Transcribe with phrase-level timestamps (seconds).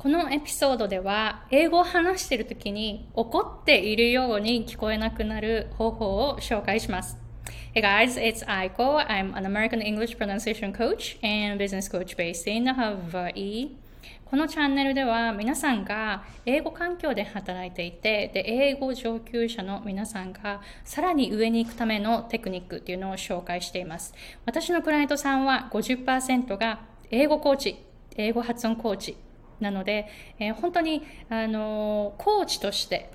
[0.00, 7.18] このエピソードでは英語を話している時に怒っているように聞こえなくなる方法を紹介します。
[7.74, 9.06] Hey guys, it's Aiko.
[9.06, 13.72] I'm an American English pronunciation coach and business coach based in Hawaii.
[14.24, 24.14] このチャンネルでは皆さんが英語環境で働いていて、で、英語上級者の皆さんがさらに上に行くためのテクニックっていうのを紹介しています。
[24.46, 26.80] 私のクライアントさんは50%が
[27.10, 27.84] 英語コーチ、
[28.16, 29.16] 英語発音コーチ
[29.60, 30.08] なので、
[30.38, 33.10] えー、本当に、あのコーチとして、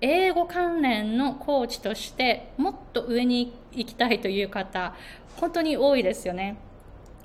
[0.00, 4.94] 英語関連のコーチとしてもっと上に行きたいという方、
[5.36, 6.56] 本当に多いですよね。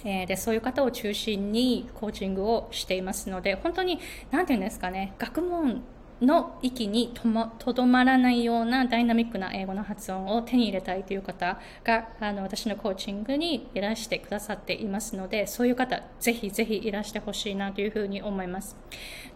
[0.06, 4.00] えー、でそういう方を中心にコーチングをしていますので本当に
[4.32, 5.84] 何て言うんですかね学問
[6.22, 7.14] の域に
[7.60, 18.76] とどまらないようなダイナミックな英語の発音を手に入れたいという方があの私のコーチングにいらしてくださっていますのでそういう方ぜひぜひいらしてほしいなというふうに思います。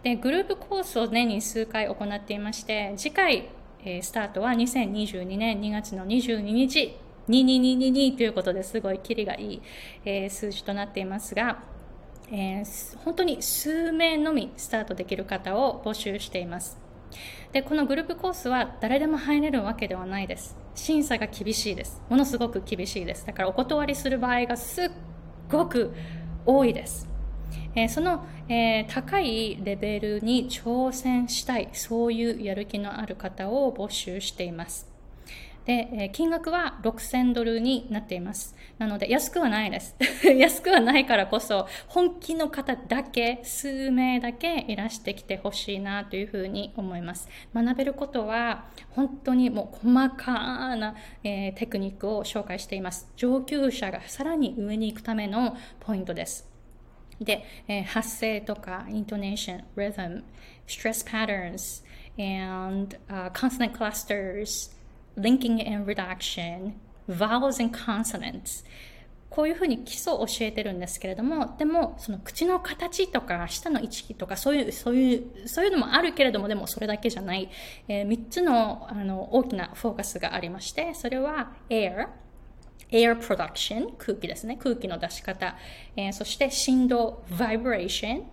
[0.02, 3.48] でグループコースを年に数回行っていまして次回、
[4.02, 6.96] スタートは2022年2月の22日
[7.28, 9.62] 2222ということですごいキリがい
[10.04, 11.73] い、数字となっていますが
[12.30, 16.78] えー、本当に数名のみスタートできる方を募集しています。
[17.52, 20.56] で、このグループコースは誰でも入れるわけではないです。
[20.74, 22.02] 審査が厳しいです。
[22.08, 23.26] ものすごく厳しいです。
[23.26, 24.90] だからお断りする場合がすっ
[25.50, 25.92] ごく
[26.46, 27.08] 多いです。
[27.76, 34.93] えー、その、えー、高いレベルに挑戦したい、そういうやる気のある方を募集しています。
[35.66, 38.54] で、金額は6000ドルになっています。
[38.78, 39.96] なので、安くはないです。
[40.36, 47.28] 安くはないからこそ、本気の方だけ、数名だけいらしてきてほしいなというふうに思います。
[47.54, 53.10] 学べることは、本当にもう細かな、えー、テクニックを紹介しています。
[53.16, 56.54] 上級者がさらに上に行くためのポイントです。
[57.20, 60.24] で、えー、発声とか、イントネーション、rhythm,
[60.66, 61.84] stress patterns,
[62.18, 64.74] and、uh, consonant clusters,
[65.16, 66.74] linking and reduction,
[67.08, 68.64] vowels and consonants.
[69.34, 77.50] こういうふうに基礎を教えてるんですけれども、でも、その口の形とか、舌の位置とか、そういう、そういう、そういうのもあるけれども、でもそれだけじゃない、
[77.88, 82.06] えー、3つの、あの、大きなフォーカスがありまして、それは air、
[82.92, 85.56] air production、空気ですね、空気の出し方、
[85.96, 88.26] えー、そして振動、vibration、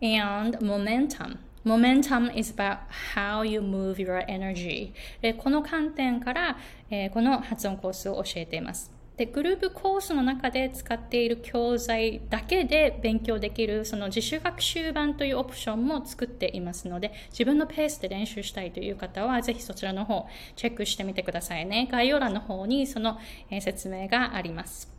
[0.00, 2.78] and momentum、Momentum is about
[3.14, 4.92] how you move your energy.
[5.20, 6.56] でこの観点から、
[6.90, 8.90] えー、この発音コースを教えています。
[9.20, 20.26] で、グループコースの中で使っている教材だけで勉強できるその自主学習版というオプションも作っていますので、自分のペースで練習したいという方は、ぜひそちらの方、
[20.56, 21.86] チェックしてみてくださいね。
[21.92, 23.18] 概要欄の方にその、
[23.50, 24.90] え、説明があります。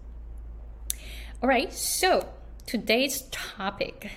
[1.42, 2.28] Alright, so
[2.68, 4.08] today's topic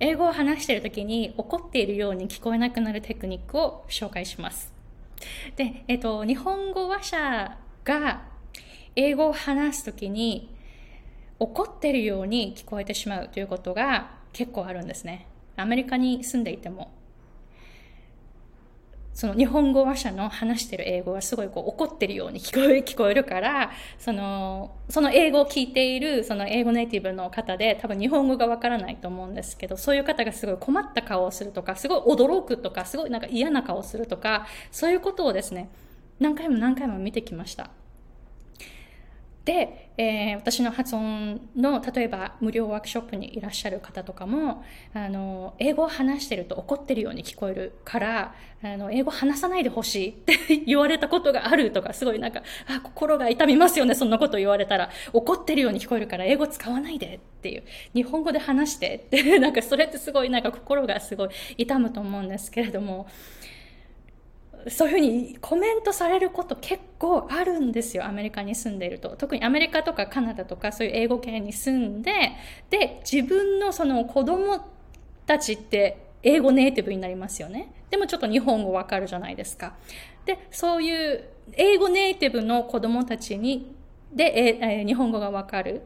[0.00, 4.72] 英語を話している時に怒っているように聞こえなくなるテクニックを紹介します。
[5.56, 8.22] で、えっと、日本語話者が
[8.96, 10.54] 英語を話す時に
[11.38, 15.26] 怒っているように聞こえてしまうということが結構あるんですね。
[15.56, 16.90] アメリカに住んでいても
[19.12, 35.70] その日本語話者の話してる英語はすごいこう怒ってるように聞こえ聞こえるから、その、その英語を聞いている、その英語ネイティブの方で多分日本語がわからないと思うんですけど、そういう方がすごい困った顔をするとか、すごい驚くとか、すごいなんか嫌な顔をするとか、そういうことをですね、
[36.18, 37.70] 何回も何回も見てきました。
[39.44, 54.90] で、えー、私の発音の例えば無料ワークショップにいらっしゃる方とかもあの英語を話してると怒ってるように聞こえるからあの英語話さないでほしいって言われたことがあるとかすごいなんかあ心が痛みますよねそんなこと言われたら。
[55.12, 57.62] 怒ってるように聞こえるから英語使わないでっていう。
[57.94, 63.06] 日本語で話してってなんかそれってすごいなんか心がすごい痛むと思うんですけれども。
[64.68, 69.10] そういうふうにコメントされること結構あるんですよ、アメリカに住んでいると。
[69.16, 72.12] 特にアメリカとかカナダとかそういう英語圏に住んで、
[72.70, 74.64] で、自分のその子供
[75.26, 77.72] たちって英語ネイティブになりますよね。
[77.90, 79.74] でもちょっと日本語わかるじゃないですか。
[80.24, 81.24] で、そういう
[81.54, 83.74] 英語ネイティブの子供たちに、
[84.12, 85.82] で、え日本語がわかる。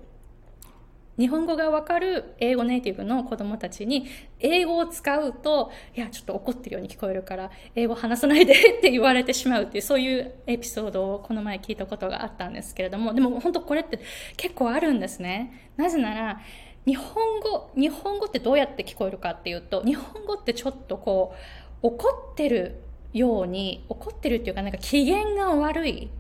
[1.19, 4.06] 日本語がわかる英語ネイティブの子供たちに
[4.40, 14.00] 英語を使うと、いや、ちょっと怒ってるように聞こえるから、英語話さないでって言われてしまうっていう、そういうエピソードをこの前聞いたことがあったんですけれども、でも本当これって
[14.37, 15.70] 結構あるんですね。
[15.76, 16.40] なぜなら、
[16.87, 21.34] 日本語、日本語ってどうやって聞こえるかっていうと、日本語ってちょっとこ
[21.82, 22.82] う、怒ってる
[23.12, 26.10] ように、怒ってるっていうかなんか機嫌が悪い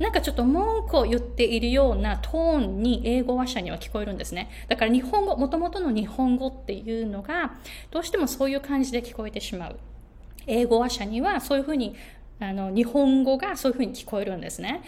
[0.00, 4.50] なんかちょっと文句を言っているようなトーンに英語話者には聞こえるんですね。
[4.66, 7.52] だから日本語、もともとの日本語っていうのが、
[7.90, 9.78] どうしてもそういう感じで聞こえてしまう。
[10.46, 11.94] 英語話者にはそういうふうに、
[12.40, 14.82] あの、日本語がそういうふうに聞こえるんですね。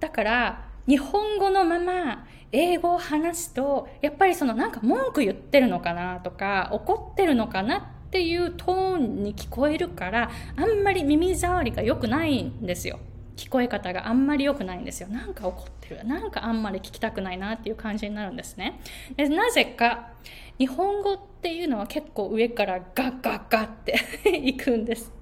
[0.00, 12.98] だから、日本語のまま英語を話すと、やっぱりそのなんか文句言ってるのかなとか、怒ってるのかなっていうトーンに聞こえるから、あんまり耳障りが良くないんですよ。
[13.38, 15.08] 聞こえ方があんまり良くないんですよ。
[15.08, 16.04] なんか怒ってる。
[16.04, 18.80] なんかあんまり聞きたくないなっていう感じになるんですね。
[19.16, 20.10] でなぜか、
[20.58, 23.96] 日本語っていうのは結構上からガッガッガッって
[24.36, 25.12] いくんです。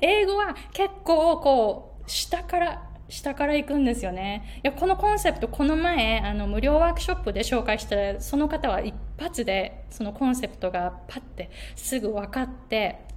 [0.00, 4.60] 英語は結構こう、下から下から行くんですよね。
[4.62, 13.07] いや、このコンセプト、この前、あの、無料ワークショップで紹介した、その方は一発で、そのコンセプトがパッてすぐ分かって、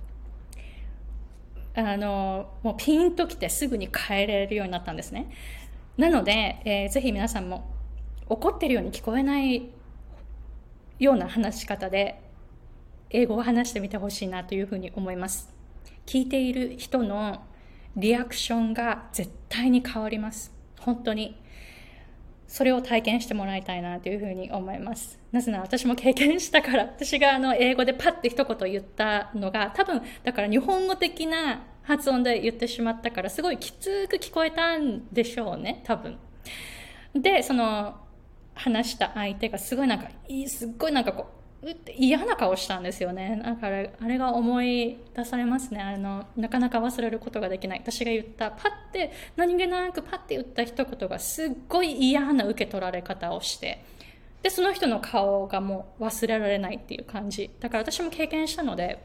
[1.74, 5.32] あのもうピンときてすぐに変えれるようになったんですね。
[5.98, 7.70] なので、えー、ぜひ皆さんも
[8.28, 9.70] 怒ってるように聞こえない
[11.00, 12.22] ような話し方で
[13.10, 15.54] 英語を話してみてほしいなというふうに思います。
[16.06, 17.44] 聞いている人の
[17.96, 20.54] リアクションが絶対に変わります。
[20.80, 21.41] 本当に。
[22.52, 25.18] それを体験してもらいたいなというふうに思います。
[25.32, 36.18] なぜなら私も経験したから、私があの英語でパッて一言言ったのが、多分、だから日本語的な発音で言ってしまったから、すごいきつく聞こえたんでしょうね、多分。
[37.16, 37.96] で、その、
[38.54, 40.10] 話した相手がすごいなんか、
[40.48, 41.41] すっごいなんかこう、
[41.96, 43.40] 嫌な顔したんですよね。
[43.44, 45.80] だから、あれが思い出されますね。
[45.80, 47.82] あの、なかなか忘れることができない。
[47.84, 53.86] 私が言った、パッて、何気なくパッて言った一言がすっごい嫌な受け取られ方をして、
[54.42, 57.52] で、その人の顔がもう忘れられないっていう感じ。
[57.60, 59.04] だから私も経験したので、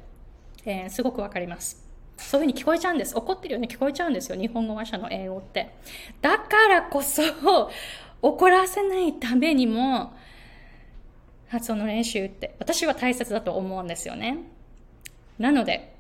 [0.65, 1.87] えー、すごくわかります。
[2.17, 3.15] そういうふうに聞こえちゃうんです。
[3.17, 4.41] 怒ってるように聞こえちゃうんですよ。
[4.41, 5.75] 日本語話者の英語って。
[6.23, 7.23] だからこそ、
[8.23, 10.15] 怒らせないためにも、
[11.49, 14.39] 発音の練習って私は大切だと思うんですよね。
[15.39, 15.95] なので、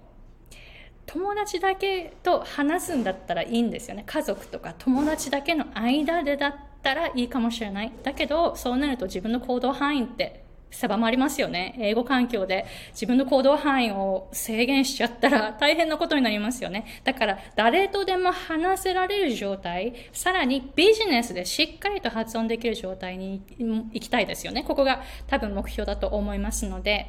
[1.07, 4.03] 友達だけと話すんだったらいいんですよね。
[4.07, 7.93] 家族とか友達だけの間でだったらいいかもしれない。
[8.03, 11.75] だけど、そうなると自分の行動範囲って狭まりますよね。
[11.79, 16.85] 英語環境で自分の行動範囲を制限しちゃったら 大変なことになりますよね。
[17.05, 24.65] だから誰とでも話せられる状態、さらにビジネスでしっかりと発音できる状態に行きたいですよね。
[24.65, 27.07] ここが多分目標だと思いますので、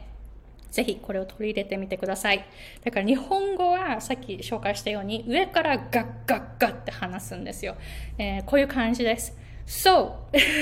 [0.71, 2.45] ぜひこれを取り入れてみてください。
[2.83, 7.75] だから日本語はさっき紹介したように上からガッガッガッって話すんですよ。
[8.17, 9.35] えー、こういう感じです。
[9.65, 10.13] So,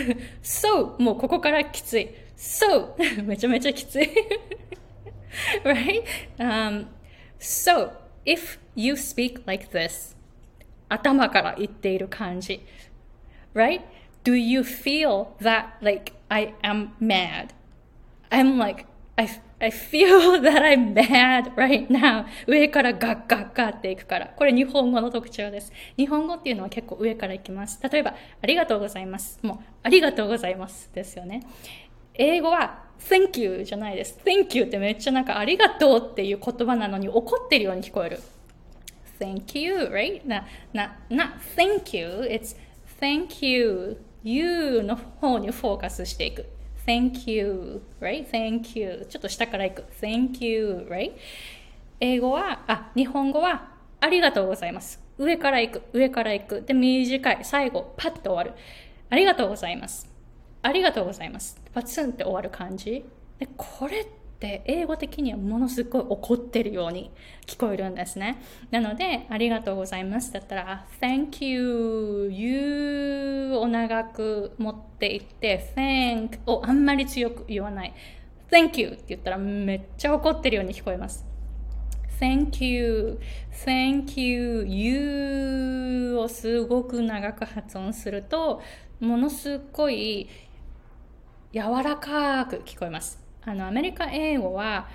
[0.42, 2.10] so, もうここからきつい。
[2.38, 4.10] So, めちゃめちゃきつい。
[5.64, 6.04] right?
[6.38, 6.88] Um,
[7.40, 7.92] so,
[8.26, 10.16] if you speak like this,
[10.90, 12.62] 頭から言っている感じ。
[13.54, 13.82] Right?
[14.24, 17.50] Do you feel that like I am mad?
[18.30, 18.86] I'm like,
[19.18, 19.30] I,
[19.62, 22.26] I feel that I'm mad right now.
[22.48, 24.28] 上からガッガッガっていくから。
[24.36, 25.72] これ日本語の特徴です。
[25.96, 27.80] 日本語っていうのは結構上からいきます。
[27.82, 29.40] 例えば、ありがとうございます。
[29.42, 31.44] もう、ありがとうございますですよね。
[32.18, 34.20] 英語は thank you じゃないです。
[34.26, 38.20] thank you ってめっちゃなんかありがとうっていう言葉なのに怒ってるように聞こえる。
[39.20, 40.28] thank you, right?
[40.28, 42.56] な、な、な、thank you, it's
[43.00, 46.46] thank you, you の方にフォーカスしていく。
[46.86, 48.30] thank you, right?
[48.30, 49.84] thank you ちょっと下からいく。
[50.02, 51.14] thank you, right?
[52.00, 55.04] 英語は、あ、日本語はありがとうございます。
[55.18, 56.62] 上から行く、上から行く。
[56.62, 57.40] で、短い。
[57.44, 58.54] 最後、パッと終わる。
[59.10, 60.15] ありがとうございます。
[60.66, 61.62] ありがとうございます。
[61.74, 63.06] パツンって終わる感じ。
[63.38, 64.06] で、これっ
[64.40, 67.12] て英語的にはものすごい怒ってるように
[67.46, 68.42] 聞こえるんですね。
[68.72, 77.94] なので、ありがとうございますだったら、thank you, you を長く持っていって、thank をあんまり強く言わない。
[78.50, 81.28] thank you って言ったらめっちゃ怒ってるように聞こえます。
[82.20, 83.20] Thank you,
[83.66, 88.62] thank you, you をすごく長く発音すると、
[89.00, 90.30] ものすごい
[91.56, 93.18] 柔らかく聞こえます。
[93.46, 94.90] あの、アメリカ英語は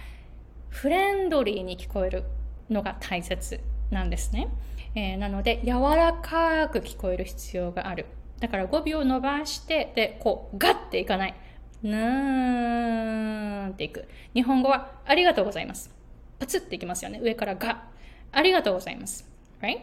[0.68, 2.24] フレンドリーに聞こえる
[2.68, 4.48] のが大切なんですね。
[4.94, 8.04] えー、なので、柔らかく聞こえる必要がある。
[8.40, 11.34] だから語尾を伸ばして、で、こう、ガッていかない。
[11.82, 14.06] なーんっていく。
[14.34, 15.90] 日本語は、ありがとうございます。
[16.38, 17.20] パツっていきますよね。
[17.22, 17.84] 上からガ
[18.32, 19.26] ありがとうございます。
[19.62, 19.78] Right?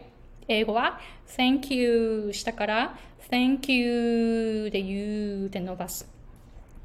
[0.46, 2.96] 英語は、thank you 下から、
[3.32, 6.17] thank you で言うで伸ばす。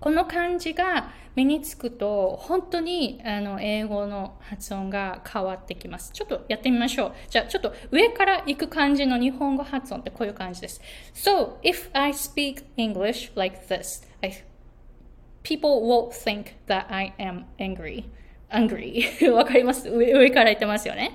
[0.03, 6.12] この漢字が身につくと、本当にあの英語の発音が変わってきます。
[6.12, 7.13] ちょっとやってみましょう。
[7.29, 10.81] じゃあ、ちょっと上から行く感じの日本語発音ってこういう感じです。
[11.13, 14.43] So, if I speak English like this, I,
[15.43, 18.03] people will think that I am angry.
[18.50, 19.05] angry.
[19.31, 19.88] わかります？
[19.89, 21.13] 上上から言ってますよね。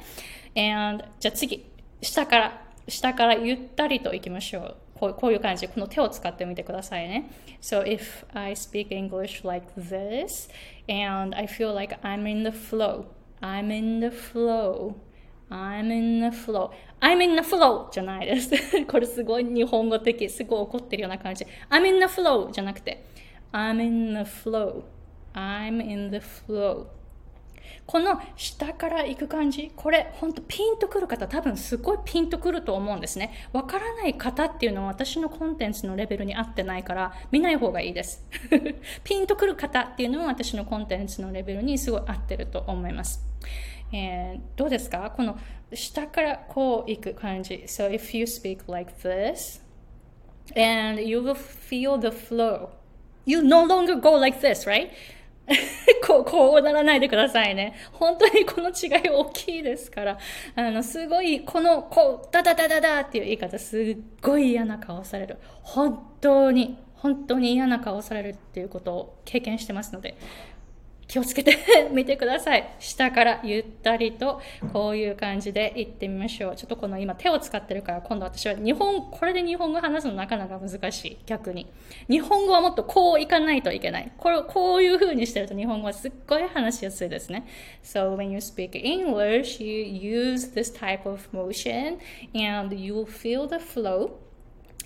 [0.57, 4.77] And じゃあ次、下から、下からゆったりと行きましょう。
[4.95, 5.69] こうこういう感じ。
[5.69, 7.31] この手を使ってみてくださいね。
[7.61, 10.51] So if I speak English like this
[10.89, 13.07] and I feel like I'm in the flow,
[13.41, 14.95] I'm in the flow,
[15.51, 18.51] I'm in the flow, I'm in the flow じゃないです。
[18.87, 21.47] これすごい日本語的、すごい怒ってるような感じ。
[21.71, 23.05] I'm in the flow じゃなくて、
[23.53, 24.83] I'm in the flow,
[25.35, 26.87] I'm in the flow
[27.87, 33.33] この下から行く感じ、これ本当ピンとくる方多分すごいピンとくると思うんですね。
[33.53, 38.25] わからない方っていうのは私のコンテンツのレベルに合ってないから見ない方がいいです。
[39.05, 43.25] ピンとくる方っていうのは私のコンテンツのレベルにすごい合ってると思います。
[43.93, 45.13] えー、どうですか？
[45.17, 45.39] この
[45.73, 47.65] 下からこう行く感じ。
[47.67, 49.63] So if you speak like this
[50.57, 52.71] and you will feel the flow.
[53.25, 54.91] You no longer go like this, right?
[56.07, 57.75] こう、こうならないでくださいね。
[57.93, 60.19] 本当にこの違い大きいですから、
[60.55, 65.39] あの、すごい、この、こう、ダダダダダっていう言い方、すっごい嫌な顔される。
[65.63, 70.17] 本当に、本当に嫌な顔されるっていうことを経験してますので、
[71.09, 71.57] 気をつけて
[71.91, 72.69] みてください。
[72.79, 74.43] 下からゆったりと
[74.75, 76.57] こういう感じで行ってみましょう。
[76.57, 81.19] ちょっとこの今手を使ってるから今度私は日本、これで日本語話すのなかなか難しい。
[81.25, 81.67] 逆に。
[82.11, 84.13] 日本語はもっとこういかないといけない。
[84.19, 87.45] これ、こういう風にしてると日本語はすっごい話しやすいですね。
[87.83, 91.99] So when you speak English, you use this type of motion
[92.35, 94.11] and you feel the flow.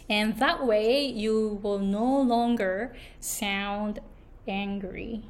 [0.08, 4.00] And that way you will no longer sound
[4.46, 5.22] angry.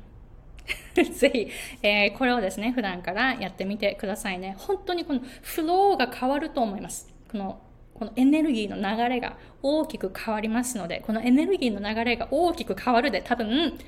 [1.13, 1.49] ぜひ、
[1.83, 4.57] えー、これをですね、普段からやってみてくださいね。
[4.59, 7.09] 本当にこのフローが変わると思います。
[7.31, 7.61] この
[7.95, 13.79] このエネルギーの流れが大きく変わりますので、このエネルギーの流れが大きく変わるで多分、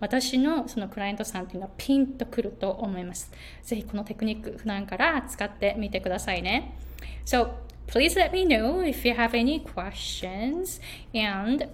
[0.00, 3.32] 私のそのクライアントさんっていうのはピンとくると思います。
[3.62, 6.76] ぜひこのテクニック普段から使ってみてくださいね。
[7.24, 7.50] So,
[7.88, 10.80] please let me know if you have any questions
[11.14, 11.68] and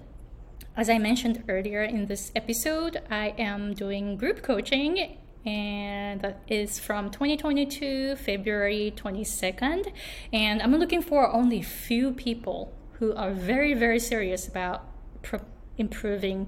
[0.75, 6.79] as I mentioned earlier in this episode, I am doing group coaching and that is
[6.79, 9.91] from 2022 February 22nd
[10.31, 14.85] and I'm looking for only few people who are very very serious about
[15.23, 15.39] pro-
[15.77, 16.47] improving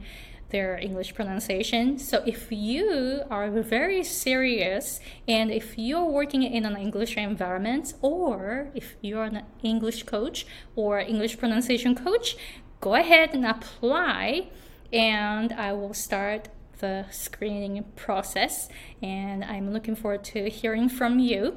[0.51, 1.98] their English pronunciation.
[1.98, 8.70] So if you are very serious and if you're working in an English environment or
[8.75, 12.38] if you're an English coach or English pronunciation coach,
[12.84, 14.46] go ahead and apply
[14.92, 16.50] and I will start
[16.80, 18.68] the screening process
[19.02, 21.56] and I'm looking forward to hearing from you.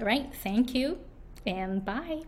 [0.00, 1.00] All right, thank you
[1.46, 2.22] and bye.